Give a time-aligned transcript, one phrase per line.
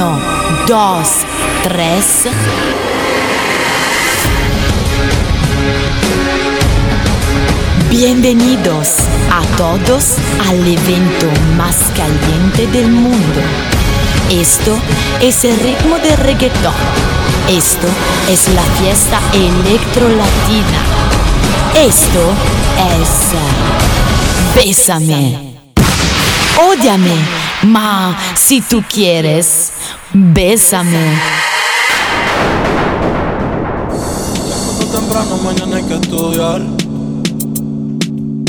[0.00, 0.18] Uno,
[0.66, 1.08] dos,
[1.62, 2.24] tres.
[7.90, 8.94] Bienvenidos
[9.30, 10.14] a todos
[10.48, 11.26] al evento
[11.58, 13.40] más caliente del mundo.
[14.30, 14.78] Esto
[15.20, 16.72] es el ritmo de reggaetón.
[17.50, 17.88] Esto
[18.30, 20.80] es la fiesta electro latina.
[21.74, 22.32] Esto
[23.02, 25.50] es Bésame.
[26.56, 27.16] Ódiame,
[27.62, 29.72] ma si tú quieres,
[30.12, 31.40] bésame.
[34.92, 36.60] temprano, mañana hay que estudiar.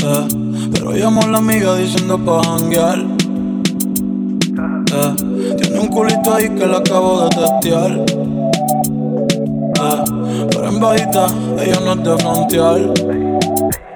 [0.04, 0.28] Eh,
[0.72, 2.98] pero llamo a la amiga diciendo pa' janguear.
[4.94, 5.14] Eh,
[5.62, 7.92] tiene un culito ahí que la acabo de testear.
[9.82, 10.04] Eh,
[10.50, 11.26] pero en bajita,
[11.60, 12.80] ella no es de frontear.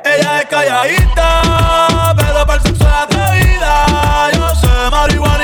[0.04, 1.42] Ella es calladita,
[2.16, 4.30] pero para el sexo es atrevida.
[4.34, 5.35] Yo sé marihuana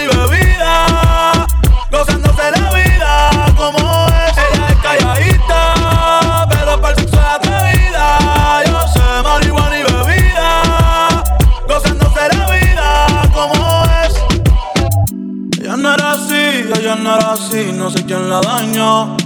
[16.93, 19.17] ella no era así, no sé quién la dañó.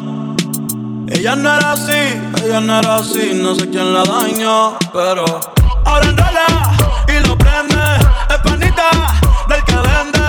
[1.08, 5.24] Ella no era así, ella no era así, no sé quién la dañó, pero
[5.84, 6.46] ahora enrola
[7.08, 7.74] y lo prende,
[8.30, 8.90] es panita
[9.48, 10.28] del que vende,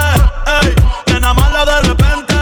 [0.64, 0.76] ey,
[1.14, 2.36] nena mala de repente,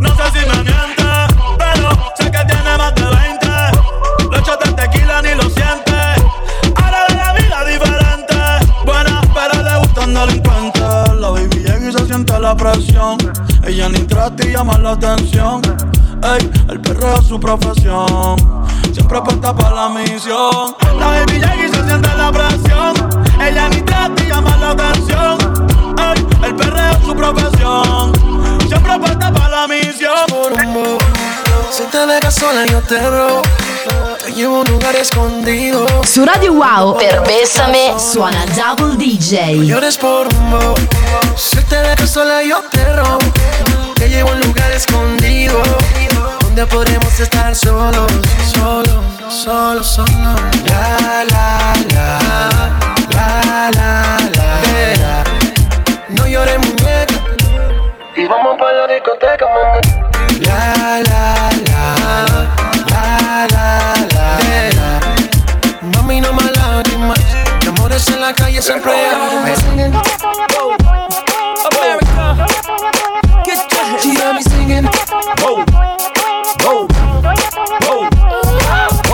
[0.00, 1.10] no sé si me miente,
[1.58, 3.46] pero sé que tiene más de 20,
[4.30, 6.00] los shots de tequila ni lo siente,
[6.76, 8.34] ahora ve la vida diferente,
[8.84, 13.18] buena pero le gustan delincuentes, la baby llega y se siente la presión,
[13.64, 15.62] ella ni trata y llama la atención.
[16.22, 18.36] Ey, el perro es su profesión.
[18.92, 20.74] Siempre apunta para la misión.
[20.98, 22.94] La baby llega y se siente la presión.
[23.40, 25.38] Ella ni trata y llama la atención.
[25.98, 28.12] Ey, el perro es su profesión.
[28.68, 30.12] Siempre apunta para la misión.
[31.70, 33.42] Si te dejas sola yo te robo
[34.34, 35.86] A un lugar escondido.
[36.04, 36.96] Su Radio Wow.
[36.96, 39.64] Per Bésame suona Double DJ.
[39.66, 40.74] Llores por rumbo
[41.36, 43.18] Si te dejas sola yo te robo
[43.94, 45.62] Te llevo a un lugar escondido
[46.40, 48.10] Donde podremos estar solos
[48.54, 50.40] Solos, solos, solos.
[50.64, 52.18] La, la, la
[53.12, 55.24] La, la, la
[56.08, 57.14] No llores muñeca.
[58.16, 59.81] Y vamos para la discoteca, mami
[68.68, 69.92] en la calle siempre hay
[70.60, 70.76] oh.
[71.72, 72.46] America.
[73.44, 74.88] Get your She got me singing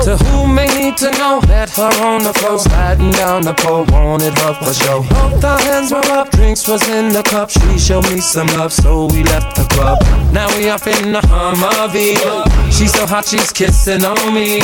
[0.04, 3.84] To who may need to know that her on the floor sliding down the pole
[3.90, 5.02] wanted her for show.
[5.02, 7.50] Both our hands were up, drinks was in the cup.
[7.50, 10.00] She showed me some love, so we left the club.
[10.32, 12.72] Now we off in the Humvee.
[12.72, 14.60] She's so hot, she's kissing on me.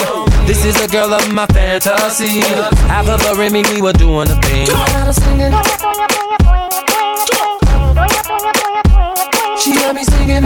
[0.46, 2.40] This is a girl of my fantasy.
[2.88, 4.66] Half of her and me, we were doing a thing.
[9.58, 10.44] She got me singing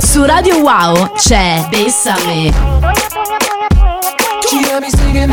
[0.00, 2.52] Su Radio Wow c'è Bésame.
[4.48, 5.32] She got me singing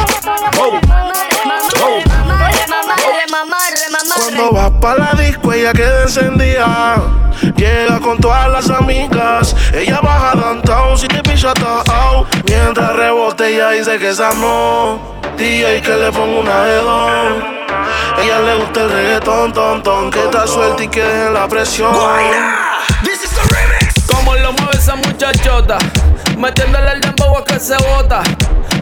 [0.59, 0.79] Oh.
[4.16, 9.55] Cuando vas pa' la disco ella queda encendida Llega con todas las amigas.
[9.73, 15.81] Ella baja downtown si te pisa atao Mientras rebote ella dice que esa no DJ
[15.81, 17.43] que le pongo una dos.
[18.23, 21.93] Ella le gusta el reggaetón, ton, ton Que está suelta y que deje la presión.
[24.07, 25.77] Como lo mueve esa muchachota,
[26.37, 28.23] metiéndole el dembow a que se bota.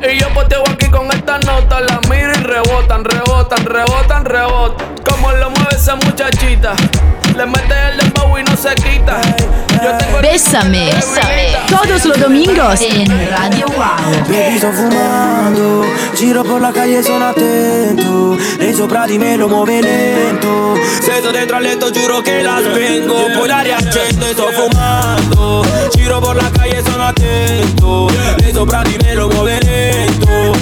[0.01, 4.95] Y yo poteo aquí con esta nota, la miro y rebotan, rebotan, rebotan, rebotan.
[5.09, 6.73] Como lo mueve esa muchachita,
[7.35, 9.21] le mete el dembow y no se quita.
[9.83, 10.89] Yo tengo el Bésame.
[11.69, 14.27] Todos los domingos en Radio Wow.
[14.27, 15.85] Baby sto fumando,
[16.15, 20.75] giro por la calle sono attento Lei sopra di me lo muove lento.
[21.01, 25.65] Se sto dentro al letto giuro che la spengo Poi la riaccendo e sto fumando.
[25.93, 30.54] Giro por la calle sono attento Lei sopra di me lo muove lento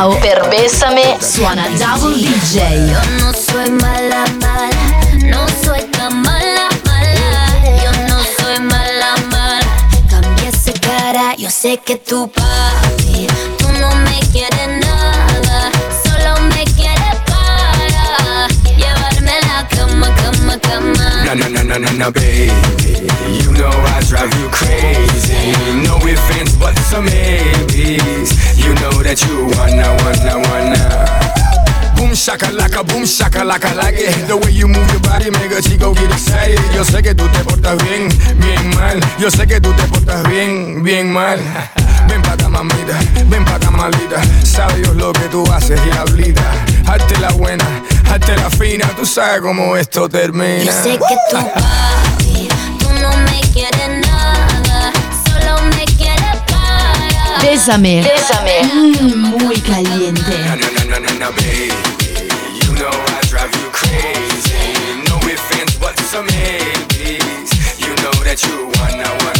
[0.00, 2.88] Wow per Bésame suona Double DJ.
[2.88, 7.44] Yo no soy mala, mala, no soy tan mala, mala.
[7.84, 9.60] Yo no soy mala, mala.
[10.08, 12.79] Cambia esa cara, yo sé que tú no
[21.30, 22.50] Na na na na na na, baby.
[23.38, 25.54] You know I drive you crazy.
[25.86, 28.34] No ifs, but some maybes.
[28.58, 30.82] You know that you wanna, wanna, wanna.
[30.90, 31.94] Uh.
[31.94, 34.26] Boom shakalaka, boom shakalaka like it.
[34.26, 36.58] The way you move your body make a chico get excited.
[36.74, 38.08] Yo sé que tú te portas bien,
[38.40, 38.98] bien mal.
[39.20, 41.38] Yo sé que tú te portas bien, bien mal.
[42.10, 44.20] Ven pa' acá, mamita, ven pa' acá, malita.
[44.42, 46.42] Sabe Dios lo que tú haces, diablita.
[46.86, 47.64] Hazte la buena,
[48.10, 48.86] hazte la fina.
[48.96, 50.64] Tú sabes cómo esto termina.
[50.64, 52.48] Yo sé que tú, papi,
[52.80, 54.92] tú no me quieres nada,
[55.24, 57.38] solo me quieres para.
[57.42, 58.02] Bésame.
[58.02, 58.62] Bésame.
[58.64, 60.36] Mm, muy caliente.
[60.46, 61.72] Na na na na na, baby.
[62.64, 64.50] You know I drive you crazy.
[65.08, 65.20] No
[66.10, 67.48] some maybes.
[67.78, 69.39] You know that you wanna, wanna.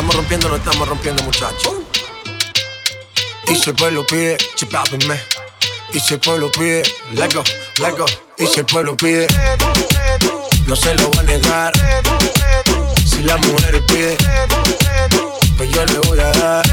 [0.00, 1.74] Estamos rompiendo, no estamos rompiendo, muchachos.
[3.48, 5.20] Y si el pueblo pide, chipápenme.
[5.92, 6.82] Y si el pueblo pide,
[7.12, 7.44] let go,
[7.82, 8.06] let go.
[8.38, 9.26] Y si el pueblo pide,
[10.66, 11.72] no se lo voy a negar.
[13.04, 14.16] Si la mujer pide,
[15.58, 16.64] pues yo le voy a dar.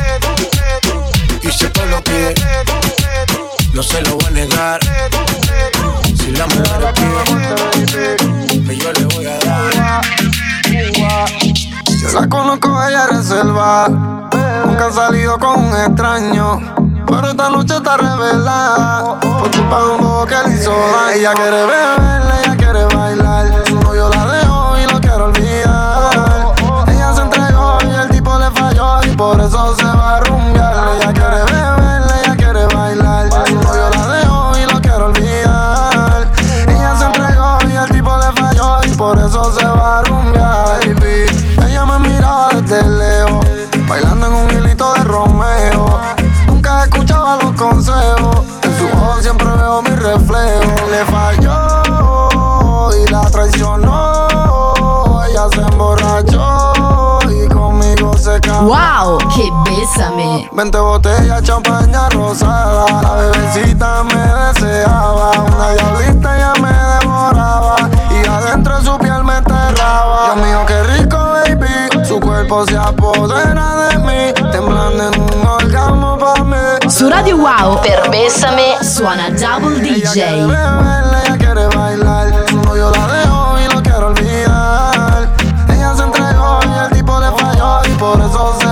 [1.44, 2.34] Y si el pueblo pide,
[3.74, 4.80] no se lo voy a negar.
[6.16, 11.37] Si la mujer pide, pues yo le voy a dar.
[12.08, 13.88] Yo la conozco, ella reserva.
[13.90, 16.60] Nunca ha salido con un extraño.
[17.06, 19.20] Pero esta noche está revelada.
[19.20, 21.10] Por culpa un bobo que le hizo daño.
[21.16, 23.64] Ella quiere beber, ella quiere bailar.
[23.68, 26.56] Su novio la dejó y lo quiero olvidar.
[26.88, 29.04] Ella se entregó y el tipo le falló.
[29.04, 30.90] Y por eso se va a rumbear.
[30.96, 33.30] Ella quiere beber, ella quiere bailar.
[33.48, 36.32] Su novio la dejó y lo quiero olvidar.
[36.68, 38.80] Ella se entregó y el tipo le falló.
[38.86, 39.77] Y por eso se va
[60.38, 60.50] bésame!
[60.54, 62.86] 20 botellas, champaña rosada.
[63.02, 65.32] La bebecita me deseaba.
[65.32, 67.76] Una diablita ya me devoraba.
[68.12, 70.34] Y adentro de su piel me enterraba.
[70.34, 72.06] Dios mío, qué rico, baby.
[72.06, 74.34] Su cuerpo se apodera de mí.
[74.52, 76.90] Temblando en un orgasmo pa' mí.
[76.90, 80.48] Su Radio Wow per Bésame suona Double Ella quiere DJ.
[80.48, 82.46] beber, ella quiere bailar.
[82.50, 85.28] Su novio la dejó y lo quiero olvidar.
[85.70, 88.67] Ella se entregó y el tipo le falló y por eso se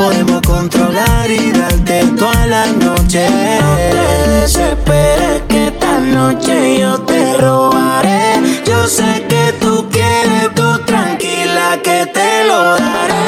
[0.00, 3.28] podemos controlar y darte toda la noche.
[3.60, 8.62] No te desesperes que esta noche yo te robaré.
[8.64, 13.24] Yo sé que tú quieres, tú tranquila que te lo daré.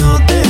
[0.00, 0.43] No te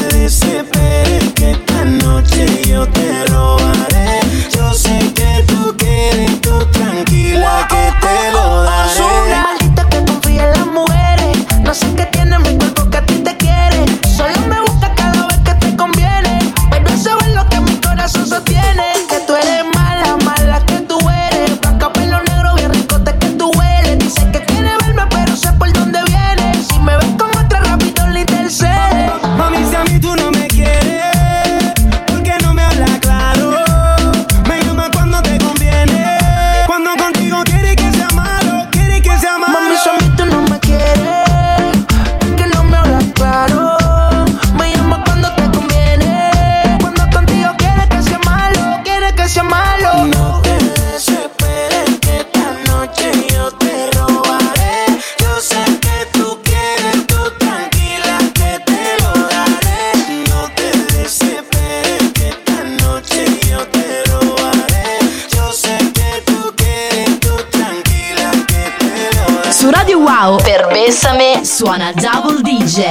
[71.65, 72.83] suona Double DJ.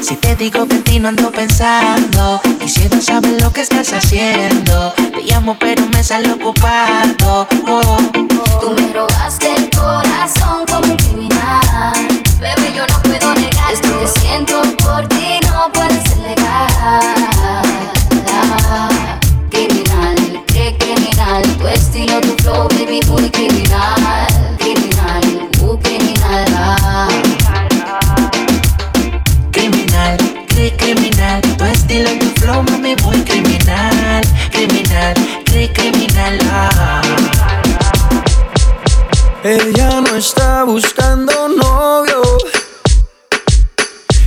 [0.00, 4.94] Si te digo que en ti no ando pensando Quisiera saber lo que estás haciendo
[4.96, 7.98] Te llamo pero me sale ocupado oh.
[8.60, 11.92] Tú me robaste el corazón como un criminal.
[12.40, 17.17] Bebé, yo no puedo negar esto que siento por ti, no puede ser legal.
[23.38, 24.26] criminal,
[24.58, 25.22] criminal,
[25.80, 27.08] criminal.
[29.52, 30.16] Criminal,
[30.76, 35.14] criminal, tu estilo y tu flow, mami, muy criminal, criminal,
[35.72, 36.38] criminal.
[39.44, 42.22] Ella no está buscando novio.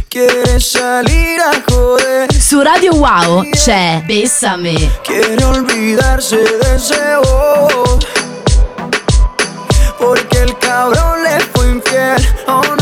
[0.10, 2.34] Quiere salir a joder.
[2.34, 4.90] Su Radio Wow c'è Bessame.
[5.04, 8.00] Quiere olvidarse de ese bobo.
[10.72, 12.26] Cabrón le fue infiel.
[12.48, 12.81] Oh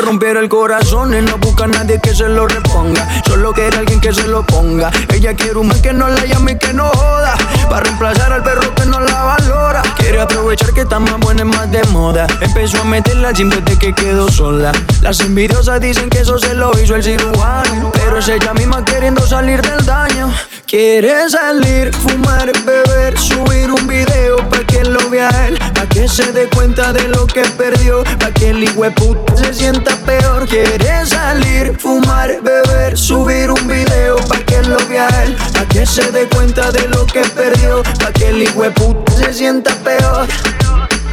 [0.00, 3.06] rompieron el corazón y no busca a nadie que se lo reponga.
[3.26, 4.90] Solo quiere alguien que se lo ponga.
[5.12, 7.34] Ella quiere un man que no la llame y que no joda.
[7.68, 9.82] Para reemplazar al perro que no la valora.
[9.96, 12.26] Quiere aprovechar que está más buena y más de moda.
[12.40, 14.72] Empezó a meterla sin de que quedó sola.
[15.02, 17.90] Las envidiosas dicen que eso se lo hizo el cirujano.
[17.92, 20.32] Pero es ella misma queriendo salir del daño.
[20.66, 26.30] Quiere salir, fumar, beber, subir un video pa' que lo vea él, pa' que se
[26.30, 30.46] dé cuenta de lo que perdió, pa' que el puta se sienta peor.
[30.48, 36.10] Quiere salir, fumar, beber, subir un video pa' que lo vea él, pa' que se
[36.10, 40.26] dé cuenta de lo que perdió, pa' que el puta se sienta peor.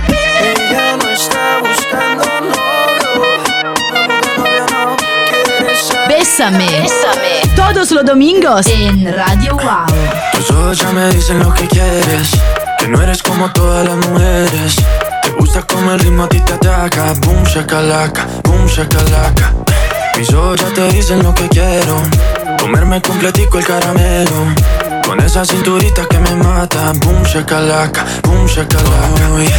[0.08, 2.68] Ella no está buscando salir.
[6.08, 6.88] Bésame.
[7.56, 9.86] Todos los domingos en Radio Wow.
[10.34, 12.32] Tus ojos ya me dicen lo que quieres.
[12.80, 14.76] Que no eres como todas las mujeres.
[15.28, 17.14] Te gusta como el ritmo a ti te ataca.
[17.20, 19.54] Boom, shakalaka, boom, shakalaka.
[20.18, 22.02] Mis ojos ya te dicen lo que quiero.
[22.58, 24.56] Comerme completico el caramelo.
[25.06, 26.94] Con esa cinturita que me mata.
[27.04, 29.30] Boom, shakalaka, boom, shakalaka.
[29.34, 29.52] Oh, yes.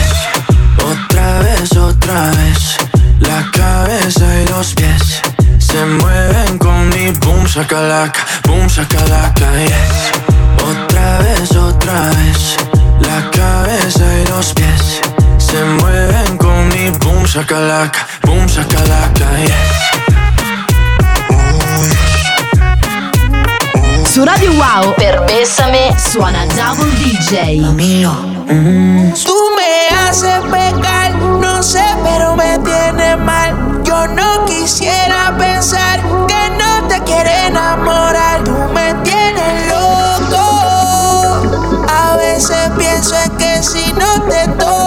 [0.90, 2.78] Otra vez, otra vez.
[3.20, 5.20] La cabeza y los pies.
[5.58, 10.12] Se mueven con mi boom shakalaka, boom shakalaka, yes.
[10.64, 12.56] Otra vez, otra vez,
[13.00, 15.07] la cabeza y los pies
[15.50, 19.98] se mueven con mi boom shakalaka, boom shakalaka, yes.
[24.12, 27.62] Su Radio Wow per Bessame suona Double DJ.
[29.24, 33.82] Tú me haces pecar, no sé, pero me tiene mal.
[33.84, 38.44] Yo no quisiera pensar que no te quiere enamorar.
[38.44, 40.44] Tú me tienes loco.
[41.88, 44.77] A veces pienso en que si no te toco,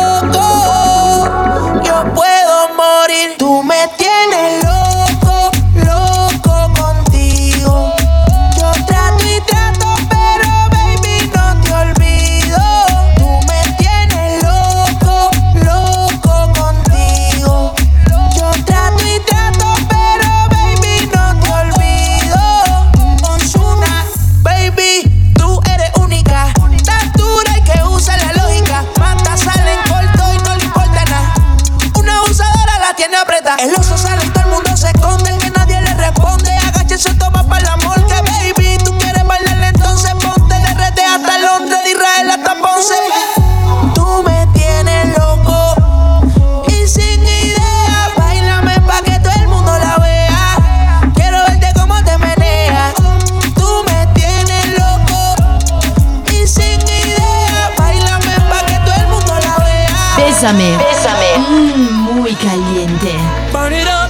[60.41, 60.75] Bésame.
[60.79, 61.37] Bésame.
[61.37, 63.13] Mm, muy caliente.
[63.53, 64.09] Burn it up.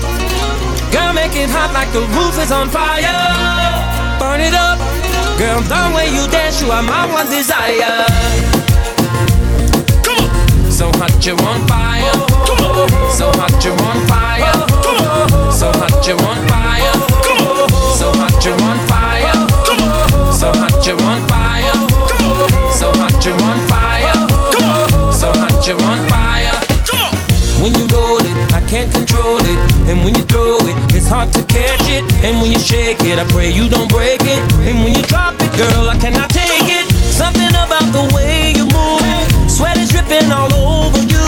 [0.89, 3.03] Girl, make it hot like the roof is on fire.
[4.17, 4.79] Burn it up.
[5.37, 8.05] Girl, the way you dance, you are my one desire.
[10.69, 12.13] So hot you're on fire.
[13.11, 15.51] So hot you're on fire.
[15.51, 16.80] So hot you're on fire.
[31.11, 32.07] Hard to catch it.
[32.23, 34.39] And when you shake it, I pray you don't break it.
[34.63, 36.87] And when you drop it, girl, I cannot take it.
[37.11, 39.03] Something about the way you move.
[39.51, 41.25] Sweat is dripping all over you.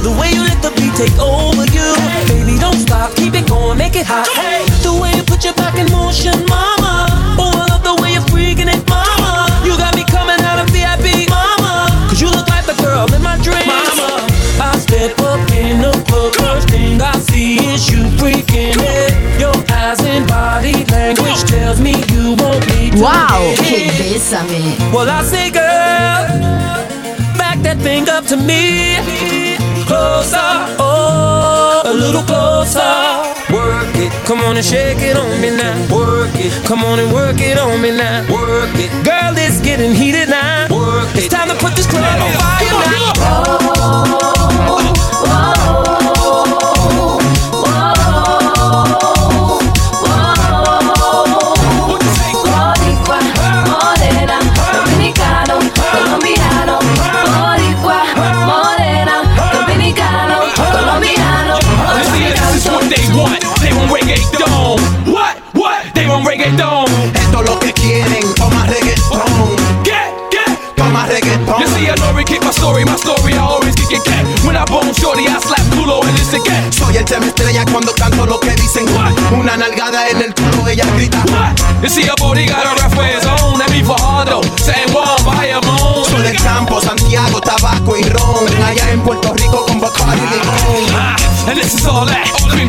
[0.00, 1.88] The way you let the beat take over you.
[2.32, 4.24] Baby, don't stop, keep it going, make it hot.
[4.80, 7.12] The way you put your back in motion, mama.
[7.36, 9.52] Oh, I love the way you're freaking it, mama.
[9.60, 11.92] You got me coming out of VIP, mama.
[12.08, 13.68] Cause you look like the girl in my dreams,
[14.00, 14.24] mama.
[14.56, 19.07] I step up in the club, first thing I see is you freaking it.
[23.00, 23.96] Wow, che it.
[23.96, 24.76] bésame.
[24.92, 26.28] Well, I say, girl,
[27.38, 28.96] back that thing up to me.
[29.86, 32.82] Closer, oh, a little closer.
[33.50, 35.72] Work it, come on and shake it on me now.
[35.94, 38.26] Work it, come on and work it on me now.
[38.30, 40.68] Work it, girl, it's getting heated now.
[40.68, 40.97] Work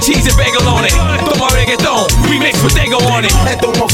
[0.10, 0.92] cheese and bagel on it.
[0.92, 2.10] Toma reggaeton.
[2.26, 3.89] Remix with Dago on it.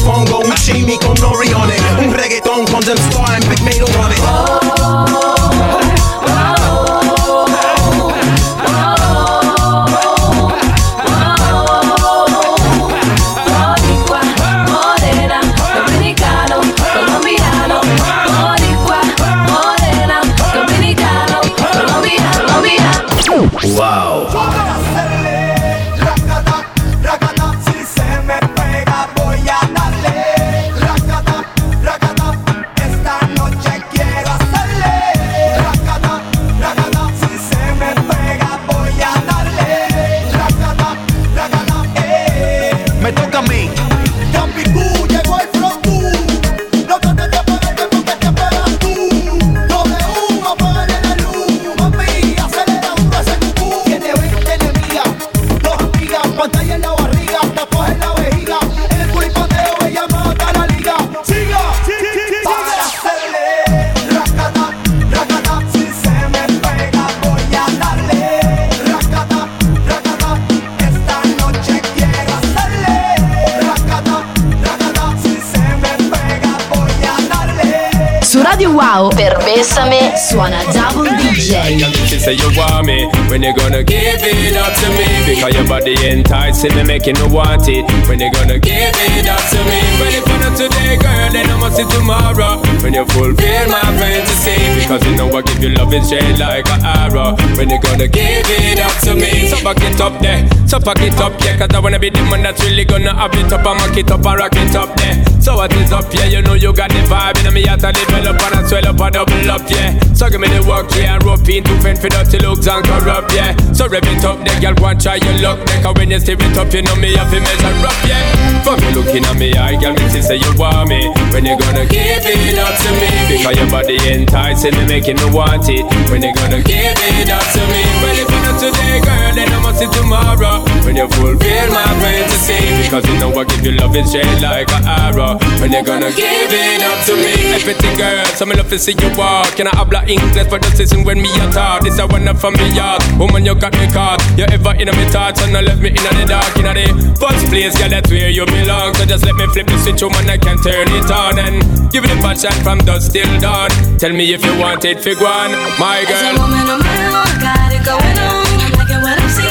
[80.36, 82.20] Bessame suona Double DJ.
[82.20, 85.94] Say you want me when you gonna give it up to me because your body
[86.06, 87.84] enticing me, making me want it.
[88.08, 89.80] When you gonna give it up to me?
[89.98, 92.62] Well, if not today, girl, then I must see tomorrow.
[92.82, 96.84] When you fulfill my fantasy because you know I give you love straight like an
[96.84, 97.36] arrow.
[97.56, 99.48] When you gonna give it up to me?
[99.48, 102.22] So back it up there, so pack it up yeah, cause I wanna be the
[102.26, 104.96] man that's really gonna have it up and mock it up and rock it up
[104.96, 105.24] there.
[105.40, 106.26] So what is up, yeah?
[106.26, 109.50] You know you got the vibe, and to develop and I swell up and double
[109.50, 109.94] up, yeah.
[110.12, 112.82] So give me the work, yeah, and rope in to fend for dirty looks and
[112.84, 113.56] corrupt, yeah.
[113.72, 116.40] So rev it up, there, girl, and try your luck, there, cause when you step
[116.40, 118.64] it up, you know me have to measure up, yeah.
[118.64, 121.08] For me looking at me I girl, me see say you want me.
[121.32, 123.08] When you gonna give it up to me?
[123.30, 125.84] Because your body enticing me, making me want it.
[126.10, 127.82] When you gonna give it up to me?
[128.02, 130.64] Well, if not today, girl, then I see tomorrow.
[130.84, 134.70] When you fulfill my fantasy, because you know I give you love is straight like
[134.72, 135.36] an arrow.
[135.60, 137.34] When you gonna give it up to me?
[137.52, 139.52] Everything, girl, so me love to see you walk.
[139.56, 141.82] Can I habla English for the season when me a talk?
[141.82, 143.02] This a one up from me yard.
[143.18, 144.22] Woman, you got me caught.
[144.38, 147.16] You ever in a me thoughts and I left me in the dark in the
[147.20, 148.94] first place, girl, that's where you belong.
[148.94, 151.60] So just let me flip the switch, woman, I can turn it on and
[151.92, 153.68] give it a passion from dusk till dawn.
[153.98, 156.46] Tell me if you want it, fig one, my As a girl.
[156.46, 158.46] woman, I'm real, got it going on.
[158.46, 159.45] I'm liking what I'm seeing.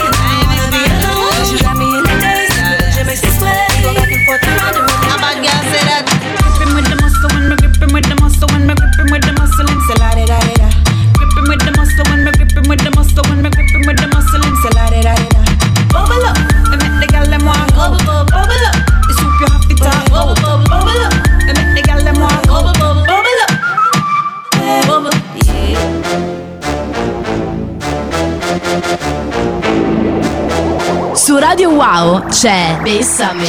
[31.35, 33.43] Su Radio Wow c'è Bessame.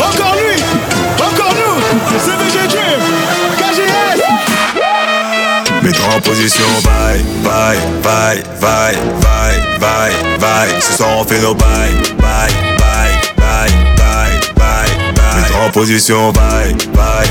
[0.00, 0.60] Encore lui
[1.20, 1.80] Encore nous
[2.18, 2.36] C'est
[3.60, 4.22] KGS
[5.82, 10.80] Mets-toi en position, bye, bye, bye, bye, bye, bye, bye.
[10.80, 15.36] Ce soir on fait nos bye, bye, bye, bye, bye, bye, bye.
[15.36, 17.28] Mets-toi en position, bye, bye,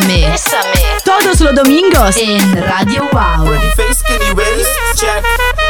[0.00, 1.00] Bésame.
[1.04, 3.46] Todos los domingos en Radio Wow.
[3.46, 5.24] Pretty face, skinny waist, check.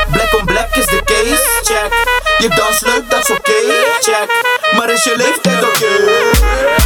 [0.08, 1.92] Black on black is the case, check.
[2.40, 3.52] Je dans leuk, is oké,
[4.00, 4.28] check.
[4.76, 5.86] Maar is je leeftijd oké?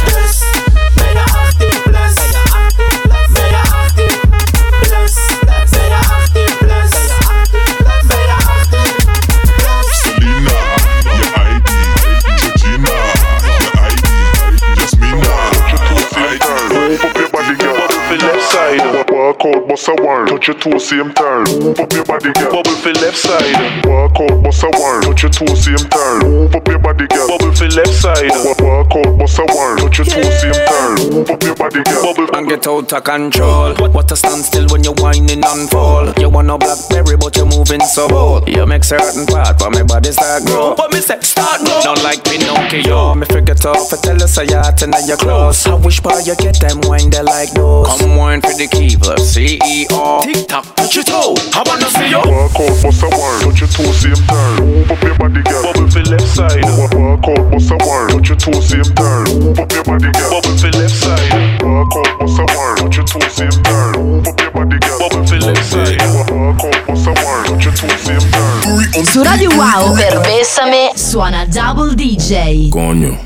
[19.71, 20.27] bust a word.
[20.27, 21.43] Touch your toe same turn.
[21.63, 22.51] Move up your body, girl.
[22.51, 23.55] Bubble for left side.
[23.87, 25.03] Walk out, bust a word.
[25.03, 26.19] Touch your toe same turn.
[26.27, 27.27] Move up your body, girl.
[27.31, 28.31] Bubble for left side.
[28.43, 29.79] Walk out, bust a word.
[29.79, 30.95] Touch your toe same turn.
[31.15, 32.03] Move up your body, girl.
[32.03, 33.73] Bubble and get out of control.
[33.75, 36.11] What, what a standstill when you're whining and fall.
[36.19, 38.49] You want no blackberry, but you're moving so bold.
[38.49, 40.75] You make certain part, but my body start grow.
[40.75, 41.79] But me say start grow.
[41.83, 43.15] Not like Pinocchio.
[43.15, 45.65] Me forget off, I tell us I yacht and your clothes.
[45.65, 47.87] I wish by you get them wine they like those.
[47.87, 49.15] Come wine for the keeper,
[49.61, 50.21] CEO.
[50.23, 51.35] Tick tock, touch your toe.
[51.53, 52.17] I wanna see you.
[52.17, 53.41] Walk out, bust a word.
[53.41, 54.55] Touch your toe same turn.
[54.65, 55.63] Move up your body, girl.
[55.63, 56.63] Bubble for left side.
[56.97, 58.09] Walk out, bust a word.
[58.11, 59.23] Touch your toe same turn.
[59.29, 60.29] Move up your body, girl.
[60.31, 61.61] Bubble for left side.
[61.61, 62.77] Walk out, bust a word.
[62.77, 63.91] Touch your toe same turn.
[64.01, 64.99] Move up your body, girl.
[64.99, 66.01] Bubble for left side.
[66.33, 67.45] Walk out, bust a word.
[67.45, 69.05] Touch your toe same turn.
[69.05, 72.69] Su Radio Wow per Bésame suona Double DJ.
[72.71, 73.17] Coño,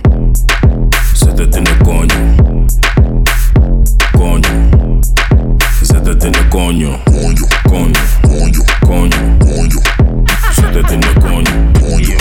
[1.13, 1.69] se te tiene.
[1.83, 2.54] Coño,
[6.25, 7.03] te tiene coño.
[7.05, 7.99] Coño, coño,
[8.81, 9.79] coño, coño.
[10.55, 11.73] Se te tiene coño.
[11.79, 12.17] Coño,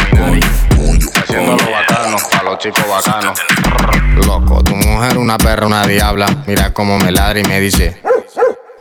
[1.17, 3.39] Haciendo lo bacano, a los chicos bacanos.
[4.27, 6.45] Loco, tu mujer una perra, una diabla.
[6.47, 8.03] Mira cómo me ladra y me dice.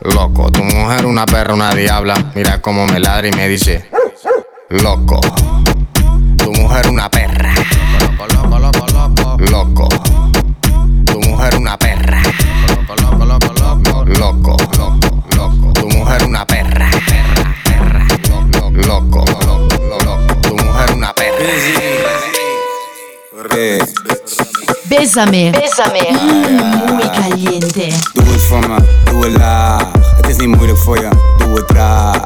[0.02, 2.32] Loco, tu mujer una perra, una diabla.
[2.34, 3.88] Mira cómo me ladra y me dice.
[4.68, 5.20] Loco,
[6.36, 7.23] tu mujer una perra.
[24.98, 25.50] Bésame.
[25.50, 26.02] Bésame.
[26.12, 27.88] Mm, muy caliente.
[28.12, 29.90] Doe het voor me, doe het laag.
[30.16, 32.24] Het is niet moeilijk voor je, doe het traag.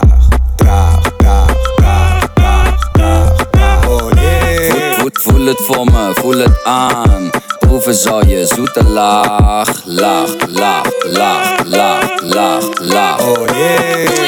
[0.54, 3.88] Traag, traag, traag, traag, traag, traag.
[3.88, 3.98] Oh.
[3.98, 7.30] Voel, voel, voel het voor me, voel het aan.
[7.58, 13.20] Proeven zal je zoete laag, laag, laag, laag, laag, laag, laag.
[13.20, 14.27] Oh.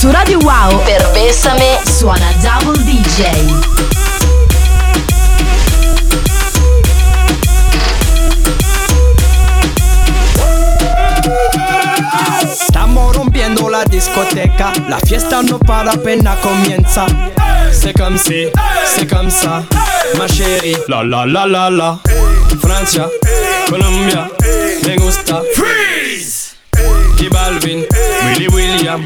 [0.00, 3.26] Su Radio Wow per Bésame suona Double DJ.
[12.50, 17.04] Estamos rompiendo la discoteca, la fiesta no para apenas comienza.
[17.70, 18.46] C'est comme si,
[18.96, 19.64] c'est comme ça,
[20.16, 20.78] ma chérie.
[20.88, 21.98] La la la la la.
[22.58, 23.06] Francia,
[23.68, 24.30] Colombia,
[24.86, 25.42] me gusta.
[27.20, 27.24] Freeze.
[27.24, 27.86] Y Balvin,
[28.24, 29.04] Willy William,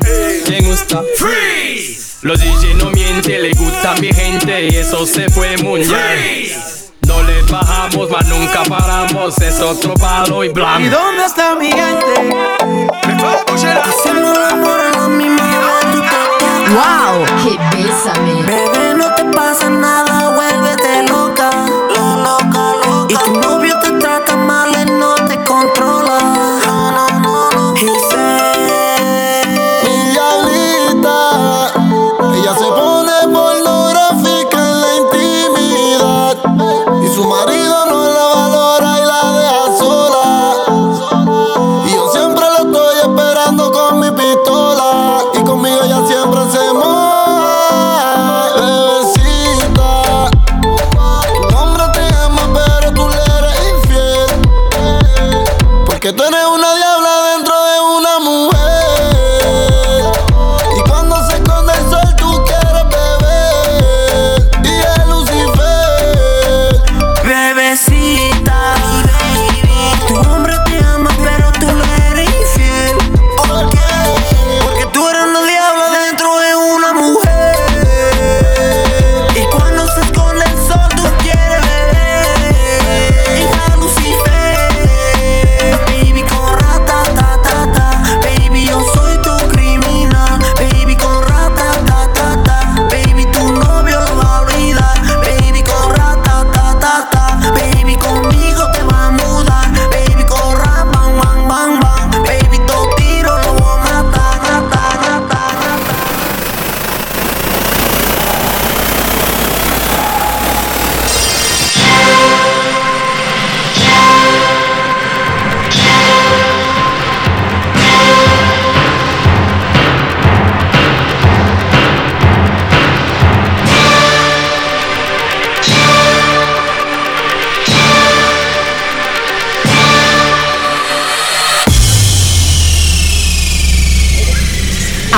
[0.48, 1.03] me gusta.
[1.18, 2.18] Freeze.
[2.22, 6.18] Los DJ no mienten, le gusta a mi gente y eso se fue mundial.
[7.07, 10.96] No le bajamos, mas nunca paramos, es otro palo y ¿Y blanco.
[10.96, 12.14] dónde está mi gente?
[13.85, 16.24] Haciendo el amor en la te
[16.72, 18.42] Wow, que bésame.
[18.42, 20.23] Bebé, no te pasa nada,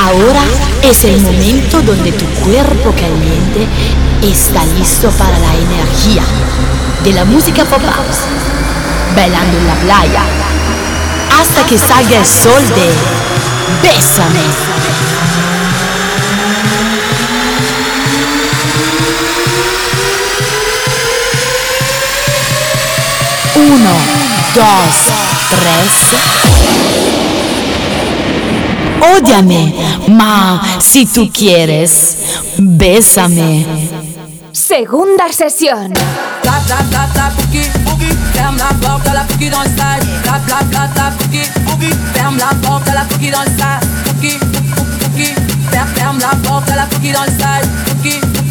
[0.07, 0.43] Ahora
[0.83, 3.67] es el momento donde tu cuerpo caliente
[4.23, 6.23] está listo para la energía
[7.03, 8.21] de la música pop house,
[9.17, 10.23] bailando en la playa,
[11.41, 12.93] hasta que salga el sol de
[13.83, 14.47] Bésame.
[23.57, 23.91] Uno,
[24.55, 24.95] dos,
[25.51, 27.26] tres.
[29.01, 29.75] Ódiame,
[30.09, 32.17] ma si tú quieres,
[32.59, 33.67] bésame.
[34.53, 35.93] Segunda sesión.
[36.43, 38.17] Bla bla bla bla boogie boogie.
[38.33, 41.95] Ferme la porte à la boogie dans le stade Bla bla bla bla boogie boogie.
[42.15, 44.39] Ferme la porte à la boogie dans le stade Boogie
[45.01, 45.35] boogie
[45.71, 48.46] Ferme ferme la porte à la boogie dans le stade Boogie boogie boogie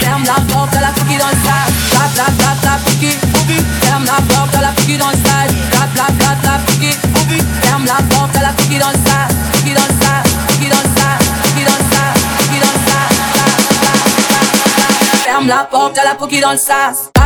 [0.00, 1.68] ferme la porte, t'as la cookie dans le sac.
[1.90, 3.18] Clap, clap, clap, la cookie.
[3.82, 5.48] Ferme la porte, t'as la cookie dans le sac.
[5.70, 6.96] Clap, clap, clap, la cookie.
[7.62, 9.28] Ferme la porte, t'as la cookie dans le sac.
[9.62, 10.16] Dans le dans
[10.70, 11.10] le dans le.
[15.24, 17.19] Ferme la porte, t'as la cookie dans le sac.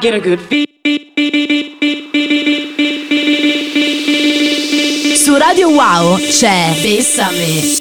[0.00, 0.66] Get a good feeling.
[5.14, 7.79] Su Radio Wow c'è Bessame.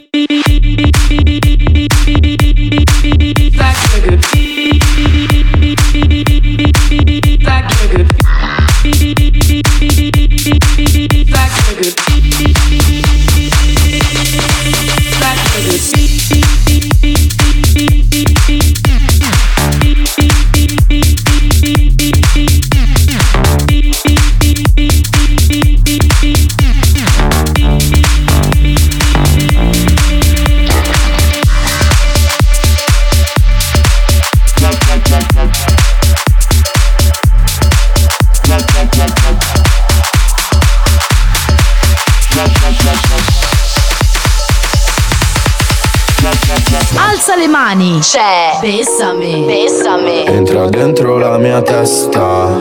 [47.70, 48.00] Mani.
[48.00, 49.46] C'è Bessame.
[49.46, 50.26] Bessame.
[50.26, 52.58] Entra dentro la mia testa,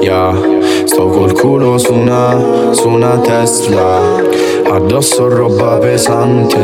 [0.00, 0.34] yeah.
[0.84, 4.20] Sto col culo su una, su una Tesla,
[4.68, 6.58] addosso roba pesante.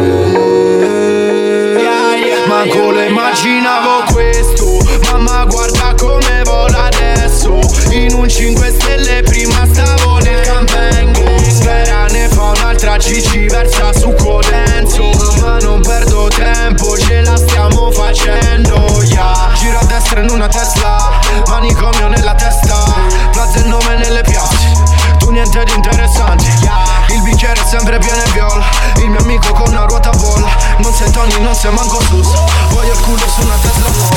[2.47, 4.04] Ma con immaginavo
[27.77, 30.47] sempre viene e Il mio amico con una ruota vola.
[30.79, 32.29] Non sei Tony, non sei manco sus.
[32.69, 34.17] Voglio il culo su una Tesla nuova.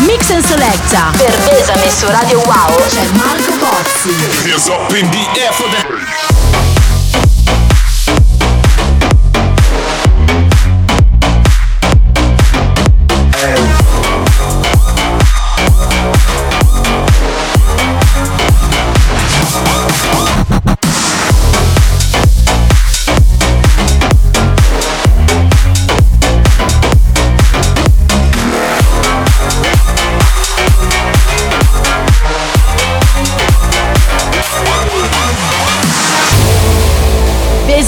[0.00, 1.10] Mix and Selecta.
[1.16, 2.86] Per Pesame su Radio Wow.
[2.88, 4.14] C'è Marco Pozzi.
[4.44, 5.81] Here's up in the air for the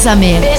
[0.04, 0.53] Bésame.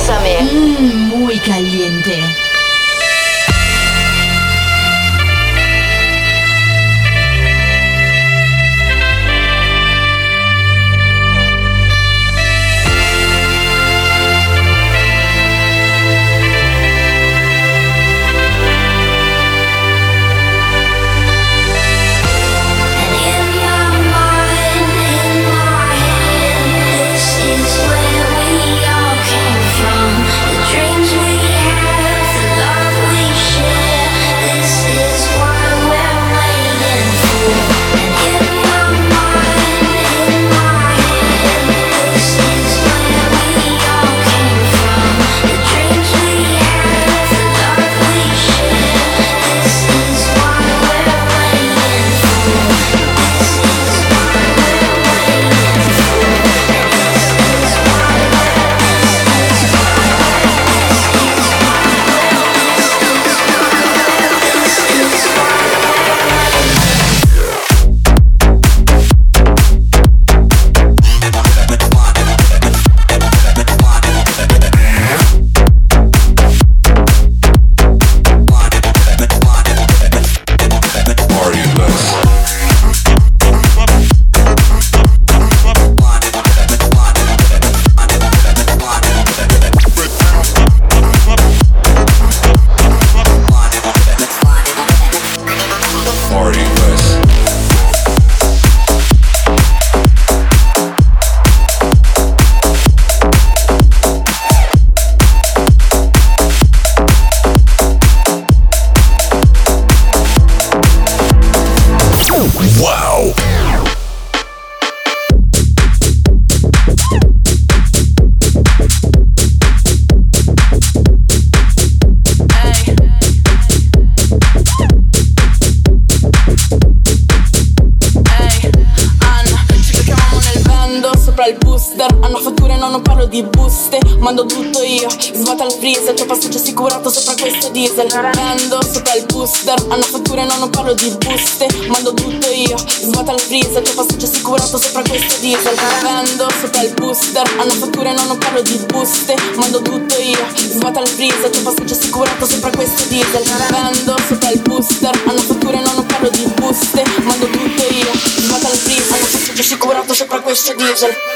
[137.96, 141.68] Diesel Prendo sopra il booster, hanno fatture no non parlo di buste.
[141.88, 145.76] Mando tutto io, svuota il freezer, tuo passaggio assicurato sopra questo diesel.
[146.02, 149.36] Prendo sopra il booster, hanno fatture no non parlo di buste.
[149.56, 153.44] Mando tutto io, svuota il freezer, tuo passaggio assicurato sopra questo diesel.
[153.68, 157.04] Prendo sopra il booster, hanno fatture no non parlo di buste.
[157.24, 161.35] Mando tutto io, svuota il freezer, hanno passaggio assicurato sopra questo diesel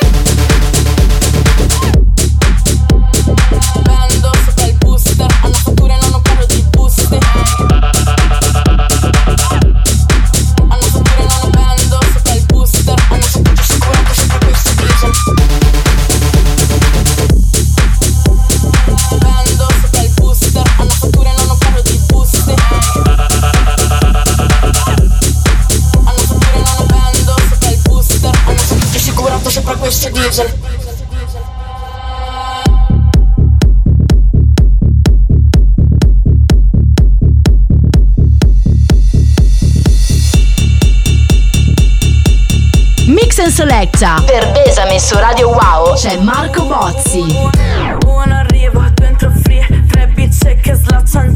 [43.59, 44.23] Selecta.
[44.25, 47.19] Per Besame su Radio Wow c'è Marco Bozzi.
[47.19, 51.33] Uno arrivo, dentro free, tre bicce che slaccian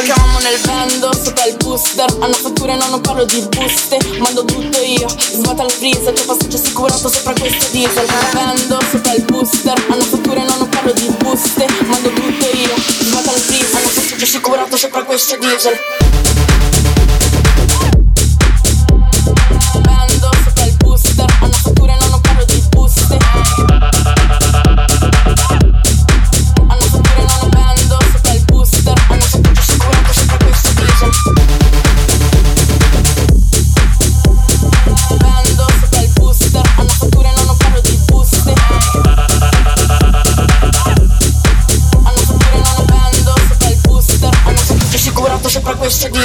[0.00, 0.04] che.
[0.04, 2.16] Chiamamo nel vendo, sopra il booster.
[2.20, 3.98] Hanno fatture, no, non parlo di buste.
[4.18, 6.12] Mando tutto io, svuota il freezer.
[6.12, 8.06] Tuo passaggio assicurato sopra questo diesel.
[8.32, 9.84] Vendo sopra il booster.
[9.88, 14.24] Hanno fatture, no, non parlo di buste Mando tutto io, svuota il freezer Hanno passaggio
[14.24, 16.75] assicurato sopra questo diesel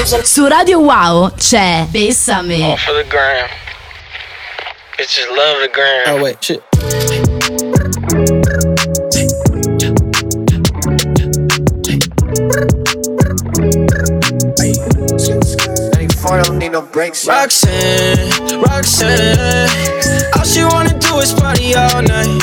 [0.03, 2.71] Su Radio Wow c'è Bessame.
[2.71, 3.47] Oh, for the gram.
[4.97, 6.07] Bitches love the gram.
[6.07, 6.63] Oh, wait, shit.
[16.43, 17.27] don't need no breaks.
[17.27, 19.69] Roxanne, Roxanne,
[20.37, 22.40] all she wanna do is party all night.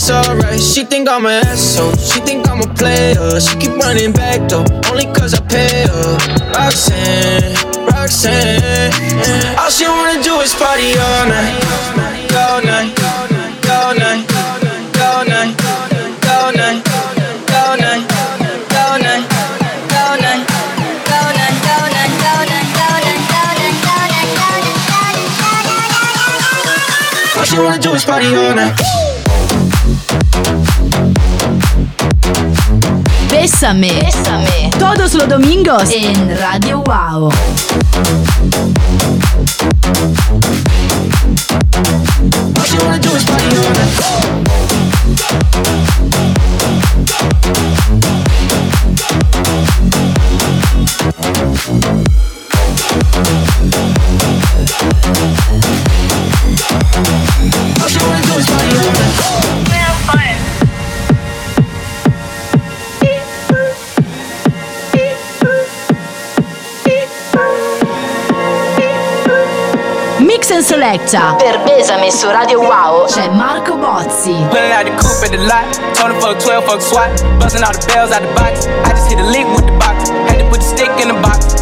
[0.00, 0.58] it's alright.
[0.58, 1.94] She think I'm an asshole.
[1.96, 3.38] She think I'm a player.
[3.38, 6.16] She keep running back though, only cause I pay her.
[6.56, 7.52] Roxanne,
[7.84, 8.92] Roxanne.
[9.58, 11.52] All she wanna do is party all night,
[12.32, 14.24] all night, all night, all night,
[15.04, 15.56] all night.
[27.36, 29.09] All she wanna do is party all night.
[33.40, 33.88] Bésame.
[33.88, 34.70] Bésame.
[34.78, 37.30] Todos los domingos en Radio Wow.
[70.90, 71.36] Selecta.
[71.38, 74.34] Per Bésame su Radio Wow c'è Marco Bozzi.
[74.50, 75.70] Pulling out the coupe at the lot.
[75.94, 77.38] Told him fuck 12, fuck SWAT.
[77.38, 78.66] Busting all the bells out the box.
[78.66, 80.10] I just hit a lick with the box.
[80.26, 81.54] Had to put the stick in the box.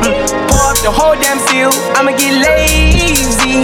[0.00, 0.16] Mm.
[0.48, 1.68] Pour up the whole damn seal.
[2.00, 3.60] I'ma get lazy.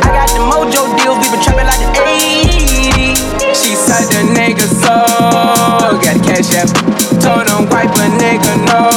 [0.00, 1.20] I got the mojo deals.
[1.20, 3.20] We been trapping like the 80s.
[3.52, 5.04] She said the nigga so.
[6.00, 6.72] Got cash app.
[7.20, 8.89] Told him wipe a nigga no.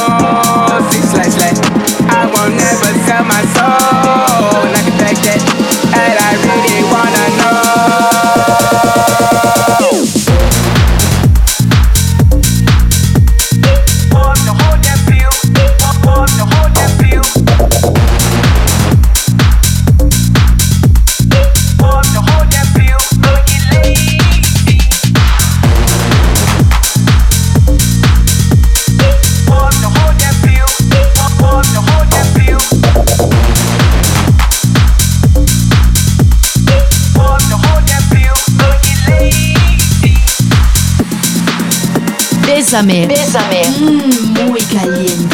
[42.74, 43.06] Bésame.
[43.06, 43.62] Bésame.
[43.78, 45.33] Mm, muy caliente.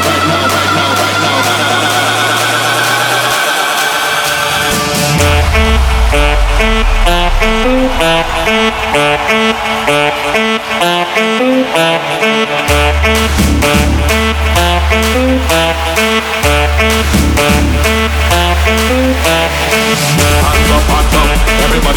[6.61, 6.77] Everybody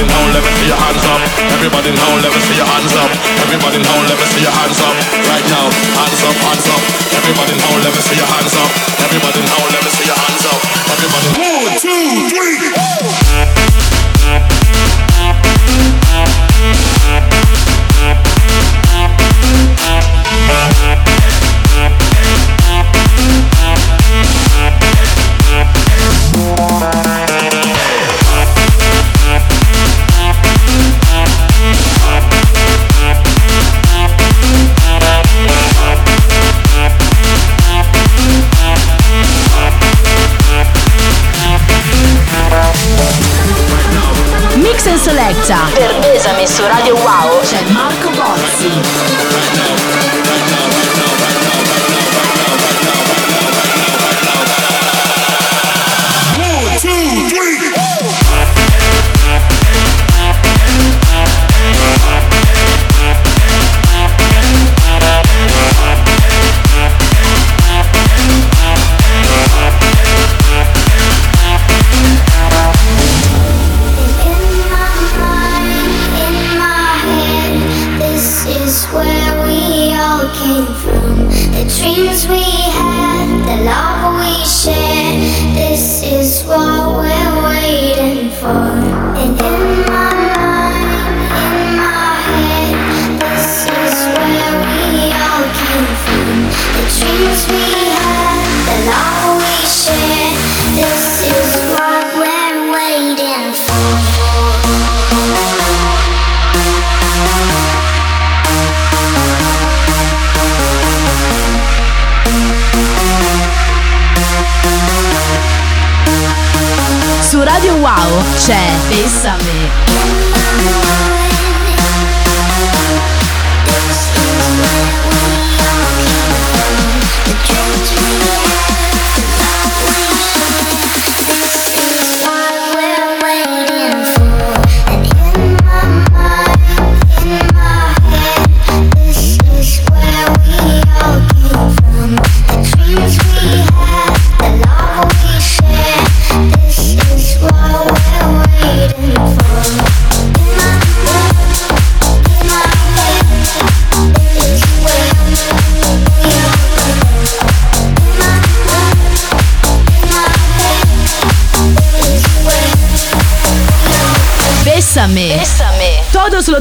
[0.08, 1.20] now, let me see your hands up.
[1.52, 2.14] Everybody knows
[2.54, 3.10] your hands up,
[3.42, 4.94] everybody know, let us see your hands up.
[5.26, 5.66] Right now,
[5.98, 6.78] hands up, hands up,
[7.18, 8.70] everybody know, let me see your hands up.
[9.02, 9.82] Everybody now, let
[11.84, 12.53] me
[44.56, 45.68] Mix and Selecta.
[45.74, 49.43] Per Besame su Radio Wow c'è Marco Bozzi.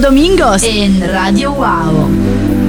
[0.04, 2.63] Domingos en Radio Wow.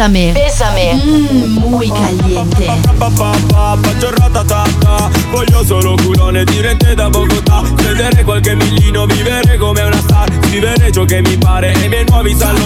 [0.00, 0.32] Bésame.
[0.32, 0.94] Bésame.
[0.94, 2.66] Mmm, muy caliente.
[5.30, 7.60] Voglio solo culone diretti da Bogotà.
[7.74, 10.30] Vedere qualche millino, vivere come una star.
[10.46, 12.56] Scrivere ciò che mi pare e i miei nuovi San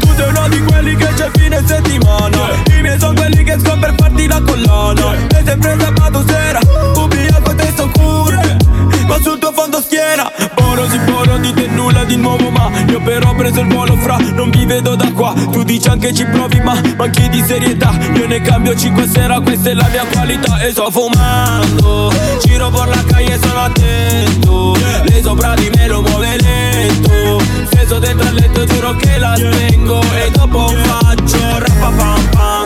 [0.00, 2.38] Tu sei uno di quelli che c'è fine settimana.
[2.74, 5.14] I miei sono quelli che escono per farti la collana.
[5.36, 6.60] E sempre sabato sera
[6.94, 8.56] Ubriaco te sto cure.
[9.06, 9.52] Ma sul tuo
[11.24, 13.96] Oro si buono di te nulla di nuovo ma Io però ho preso il volo
[13.96, 15.32] fra Non vi vedo da qua.
[15.50, 17.92] Tu dici anche ci provi ma manchi di serietà.
[18.14, 20.58] Io ne cambio 5 sera Questa è la mia qualità.
[20.60, 22.12] E sto fumando
[22.42, 24.76] Giro per la calle sono attento.
[25.08, 27.42] Lei sopra di me lo muove lento.
[27.66, 32.64] Steso dentro al letto giuro che la spengo E dopo faccio Rappapam pam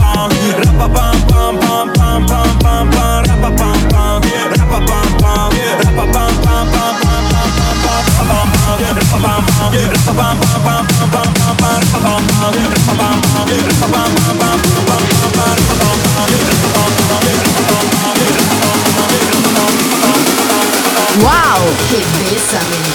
[0.00, 0.28] pam
[0.62, 5.50] Rappapam pam pam pam pam pam pam Rappapam pam Rappapam pam
[5.80, 6.25] Rappapam pam pam
[21.22, 22.85] Uau, que pensamento!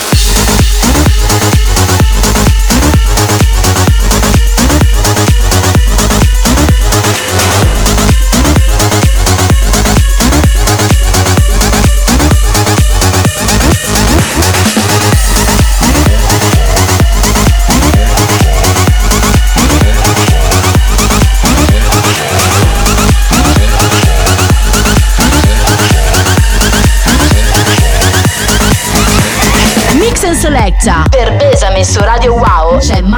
[32.81, 33.10] J'aime